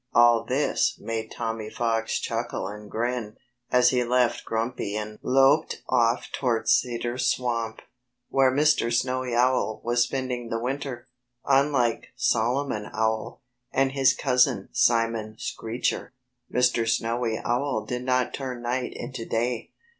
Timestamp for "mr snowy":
8.51-9.35, 16.51-17.37